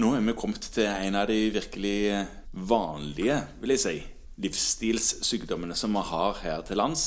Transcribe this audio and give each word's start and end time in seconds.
Nå 0.00 0.14
er 0.16 0.22
vi 0.24 0.32
kommet 0.32 0.64
til 0.72 0.86
en 0.88 1.16
av 1.18 1.26
de 1.28 1.50
virkelig 1.52 2.22
vanlige, 2.56 3.34
vil 3.60 3.74
jeg 3.74 3.82
si, 3.82 3.96
livsstilssykdommene 4.40 5.76
som 5.76 5.92
vi 5.92 6.04
har 6.08 6.38
her 6.40 6.62
til 6.64 6.80
lands, 6.80 7.02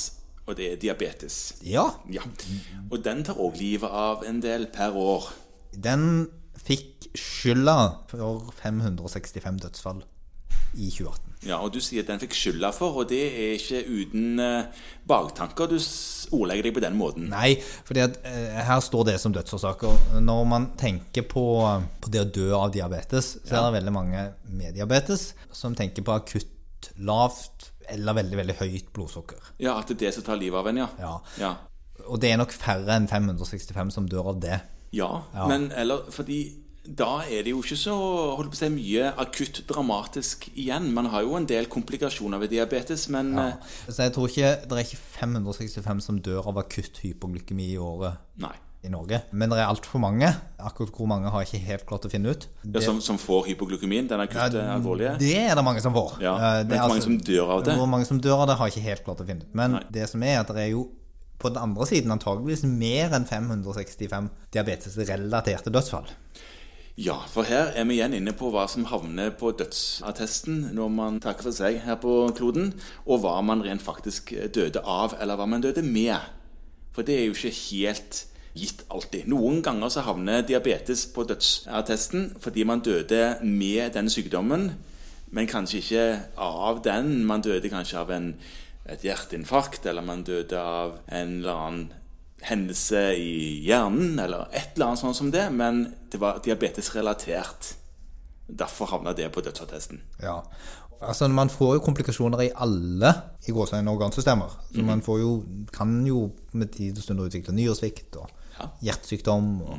og 0.45 0.59
det 0.59 0.67
er 0.73 0.81
diabetes. 0.81 1.55
Ja, 1.65 1.87
Ja. 2.11 2.21
Og 2.91 2.99
den 3.03 3.23
tar 3.25 3.39
òg 3.41 3.57
livet 3.57 3.89
av 3.89 4.23
en 4.27 4.41
del 4.41 4.67
per 4.67 4.93
år. 4.93 5.31
den 5.73 6.29
fikk 6.63 7.07
skylda 7.17 8.05
for 8.07 8.53
565 8.61 9.57
dødsfall 9.63 10.03
i 10.73 10.89
2018. 10.89 11.33
Ja, 11.43 11.57
Og 11.59 11.73
du 11.75 11.81
sier 11.83 12.05
at 12.05 12.07
den 12.07 12.21
fikk 12.21 12.35
skylda 12.37 12.69
for, 12.75 13.01
og 13.01 13.09
det 13.09 13.19
er 13.19 13.57
ikke 13.57 13.81
uten 13.83 14.39
eh, 14.39 14.85
baktanker 15.09 15.67
du 15.67 15.75
ordlegger 16.33 16.69
deg 16.69 16.75
på 16.77 16.83
den 16.85 16.95
måten. 16.95 17.27
Nei, 17.33 17.57
for 17.83 17.99
eh, 17.99 18.61
her 18.63 18.79
står 18.83 19.09
det 19.11 19.17
som 19.19 19.35
dødsårsaker. 19.35 20.21
Når 20.23 20.47
man 20.47 20.69
tenker 20.79 21.27
på, 21.27 21.43
på 21.99 22.13
det 22.13 22.23
å 22.23 22.31
dø 22.39 22.47
av 22.57 22.71
diabetes, 22.75 23.35
så 23.43 23.57
er 23.59 23.67
det 23.67 23.77
veldig 23.81 23.95
mange 23.95 24.25
med 24.55 24.79
diabetes 24.79 25.33
som 25.51 25.75
tenker 25.75 26.05
på 26.07 26.15
akutt 26.15 26.93
lavt 27.03 27.69
eller 27.91 28.15
veldig, 28.15 28.39
veldig 28.39 28.57
høyt 28.61 28.91
blodsukker. 28.95 29.53
Ja, 29.59 29.75
At 29.81 29.91
det 29.91 29.99
er 29.99 30.05
det 30.07 30.15
som 30.15 30.27
tar 30.27 30.39
livet 30.39 30.61
av 30.61 30.71
en, 30.71 30.79
ja. 30.85 30.89
Ja. 31.01 31.13
ja. 31.41 31.53
Og 32.07 32.19
det 32.23 32.31
er 32.31 32.39
nok 32.39 32.55
færre 32.55 32.95
enn 32.95 33.09
565 33.11 33.91
som 33.93 34.07
dør 34.09 34.31
av 34.33 34.39
det. 34.43 34.61
Ja, 34.95 35.09
men 35.49 35.71
eller 35.75 36.05
fordi 36.13 36.43
da 36.83 37.21
er 37.31 37.45
det 37.45 37.53
jo 37.53 37.61
ikke 37.63 37.77
så 37.79 37.93
si, 38.51 38.67
mye 38.73 39.13
akutt 39.23 39.61
dramatisk 39.69 40.49
igjen. 40.51 40.89
Man 40.95 41.07
har 41.13 41.23
jo 41.23 41.37
en 41.39 41.47
del 41.47 41.69
komplikasjoner 41.71 42.41
ved 42.41 42.51
diabetes, 42.51 43.05
men 43.13 43.31
ja. 43.37 43.45
Så 43.87 44.03
jeg 44.03 44.13
tror 44.15 44.27
ikke 44.27 44.49
det 44.67 44.75
er 44.75 44.83
ikke 44.83 44.99
565 45.21 46.03
som 46.03 46.19
dør 46.19 46.49
av 46.51 46.59
akutt 46.59 46.99
hypoglykemi 47.05 47.69
i 47.71 47.77
året 47.79 48.19
Nei. 48.43 48.51
i 48.83 48.91
Norge. 48.91 49.21
Men 49.31 49.53
det 49.53 49.61
er 49.61 49.69
altfor 49.71 50.03
mange. 50.03 50.27
Akkurat 50.59 50.91
hvor 50.97 51.07
mange 51.07 51.31
har 51.31 51.45
jeg 51.45 51.53
ikke 51.53 51.69
helt 51.69 51.85
klart 51.87 52.07
å 52.09 52.11
finne 52.11 52.33
ut. 52.35 52.49
Ja, 52.67 52.83
som, 52.83 52.99
som 53.05 53.19
får 53.21 53.47
hypoglykemien, 53.53 54.09
den 54.11 54.25
akutte, 54.25 54.65
alvorlige. 54.75 55.15
Det 55.23 55.37
er 55.39 55.55
det 55.55 55.63
mange 55.63 55.83
som 55.85 55.95
får. 55.95 56.17
Ja, 56.25 56.35
Eh, 56.35 56.65
det 56.67 56.75
er 56.75 56.83
hvor 56.83 56.91
mange 56.97 57.05
som 57.07 57.15
dør 57.31 57.53
av 57.55 57.63
det? 57.63 57.77
Hvor 57.79 57.87
mange 57.95 58.09
som 58.11 58.19
dør 58.19 58.43
av 58.43 58.49
det, 58.51 58.57
har 58.59 58.67
jeg 58.67 58.75
ikke 58.75 58.89
helt 58.89 59.05
klart 59.07 59.23
å 59.23 59.29
finne 59.31 59.47
ut. 59.47 59.55
Men 59.55 59.77
Nei. 59.77 59.85
det 59.95 60.09
som 60.11 60.27
er, 60.27 60.41
at 60.43 60.51
det 60.51 60.65
er 60.67 60.73
jo 60.73 60.89
på 61.39 61.51
den 61.51 61.63
andre 61.63 61.87
siden 61.87 62.11
antageligvis 62.11 62.63
mer 62.67 63.15
enn 63.15 63.25
565 63.27 64.27
diabetesrelaterte 64.51 65.71
dødsfall. 65.71 66.11
Ja, 66.97 67.15
for 67.25 67.41
her 67.49 67.71
er 67.73 67.87
vi 67.89 67.95
igjen 67.95 68.13
inne 68.13 68.35
på 68.37 68.51
hva 68.53 68.67
som 68.69 68.83
havner 68.85 69.31
på 69.33 69.49
dødsattesten 69.57 70.75
når 70.77 70.91
man 70.93 71.15
takker 71.23 71.47
for 71.47 71.55
seg 71.57 71.79
her 71.81 71.97
på 71.97 72.27
kloden, 72.37 72.69
og 73.09 73.23
hva 73.23 73.39
man 73.41 73.63
rent 73.65 73.81
faktisk 73.81 74.29
døde 74.53 74.83
av, 74.85 75.15
eller 75.17 75.39
hva 75.39 75.47
man 75.49 75.63
døde 75.63 75.81
med. 75.81 76.21
For 76.93 77.01
det 77.01 77.15
er 77.17 77.25
jo 77.25 77.33
ikke 77.33 77.55
helt 77.71 78.19
gitt 78.53 78.83
alltid. 78.93 79.25
Noen 79.25 79.63
ganger 79.65 79.89
så 79.89 80.03
havner 80.05 80.45
diabetes 80.45 81.07
på 81.09 81.25
dødsattesten 81.25 82.35
fordi 82.43 82.67
man 82.69 82.85
døde 82.85 83.39
med 83.41 83.97
den 83.97 84.13
sykdommen, 84.13 84.69
men 85.33 85.49
kanskje 85.49 85.81
ikke 85.81 86.05
av 86.37 86.83
den. 86.85 87.23
Man 87.25 87.41
døde 87.41 87.73
kanskje 87.73 88.03
av 88.05 88.13
en, 88.13 88.35
et 88.85 89.01
hjerteinfarkt, 89.01 89.89
eller 89.89 90.05
man 90.05 90.21
døde 90.29 90.61
av 90.61 90.99
en 91.09 91.39
eller 91.39 91.57
annen 91.57 92.02
hendelse 92.43 93.01
i 93.15 93.61
hjernen, 93.65 94.17
eller 94.19 94.47
et 94.51 94.73
eller 94.75 94.91
annet 94.91 94.99
sånt 94.99 95.15
som 95.17 95.31
det, 95.31 95.45
men 95.55 95.85
det 96.11 96.19
var 96.21 96.41
diabetesrelatert. 96.43 97.73
Derfor 98.47 98.85
havna 98.91 99.13
det 99.15 99.29
på 99.31 99.41
dødsattesten. 99.41 100.01
Ja. 100.21 100.41
Altså, 101.03 101.27
man 101.27 101.49
får 101.51 101.73
jo 101.77 101.83
komplikasjoner 101.83 102.41
i 102.45 102.51
alle 102.63 103.09
i 103.47 103.51
gåsehudene 103.55 103.91
organsystemer. 103.91 104.51
Så 104.75 104.83
man 104.87 105.01
får 105.03 105.19
jo, 105.19 105.31
kan 105.73 105.97
jo 106.07 106.29
med 106.53 106.71
tid 106.75 106.97
og 106.97 107.03
stund 107.03 107.19
utvikle 107.25 107.55
nyresvikt 107.55 108.15
og 108.21 108.29
Ja. 108.59 108.67
hjertesykdom. 108.83 109.61
Og 109.61 109.77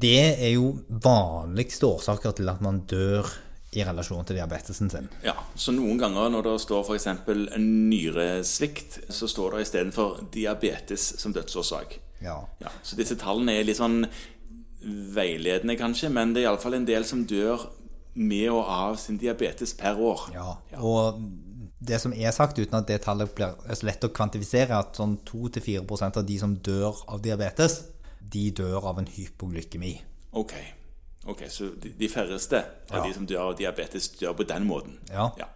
Det 0.00 0.40
er 0.40 0.54
jo 0.54 0.78
vanligste 0.88 1.86
årsaker 1.86 2.32
til 2.32 2.48
at 2.48 2.60
man 2.64 2.80
dør 2.88 3.26
i 3.72 3.82
relasjon 3.84 4.24
til 4.24 4.38
diabetesen 4.38 4.90
sin. 4.90 5.08
Ja, 5.24 5.34
Så 5.58 5.72
noen 5.74 5.98
ganger 5.98 6.30
når 6.32 6.46
det 6.46 6.54
står 6.62 6.84
f.eks. 6.86 7.08
nyresvikt, 7.58 9.00
så 9.12 9.28
står 9.28 9.56
det 9.56 9.66
istedenfor 9.66 10.20
diabetes 10.32 11.14
som 11.20 11.34
dødsårsak. 11.34 11.98
Ja. 12.22 12.38
Ja, 12.62 12.72
så 12.82 12.96
disse 12.96 13.18
tallene 13.20 13.58
er 13.58 13.66
litt 13.66 13.80
sånn 13.80 14.06
veiledende, 15.16 15.76
kanskje, 15.76 16.10
men 16.12 16.32
det 16.32 16.44
er 16.44 16.50
iallfall 16.50 16.78
en 16.78 16.86
del 16.88 17.04
som 17.04 17.24
dør 17.28 17.66
med 18.16 18.48
og 18.52 18.62
av 18.64 18.96
sin 19.00 19.18
diabetes 19.20 19.74
per 19.76 19.98
år. 20.00 20.30
Ja, 20.32 20.54
og 20.80 21.20
det 21.86 21.98
som 22.00 22.14
er 22.16 22.32
sagt, 22.32 22.58
uten 22.58 22.78
at 22.78 22.88
det 22.88 23.02
tallet 23.04 23.34
blir 23.36 23.52
så 23.68 23.86
lett 23.88 24.04
å 24.06 24.12
kvantifisere, 24.14 24.78
at 24.78 24.96
sånn 24.96 25.18
2-4% 25.28 26.22
av 26.22 26.24
de 26.26 26.38
som 26.40 26.56
dør 26.56 27.02
av 27.12 27.20
diabetes, 27.24 27.82
de 28.20 28.48
dør 28.56 28.88
av 28.90 29.02
en 29.02 29.10
hypoglykemi. 29.10 29.92
Ok, 30.36 30.54
ok, 31.26 31.42
så 31.48 31.70
de, 31.82 31.92
de 31.98 32.08
færreste 32.08 32.64
av 32.90 32.98
Ja. 32.98 33.04
de 33.08 33.14
som 33.14 33.26
dør 33.26 33.40
av 33.50 33.56
diabetes, 33.58 34.08
dør 34.20 34.32
på 34.32 34.46
den 34.48 34.66
måten. 34.66 34.98
Ja. 35.10 35.30
ja. 35.38 35.46